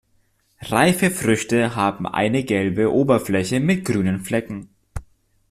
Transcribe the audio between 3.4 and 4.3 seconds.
mit grünen